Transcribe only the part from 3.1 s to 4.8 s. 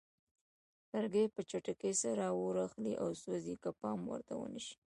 سوځي که پام ورته ونه شي.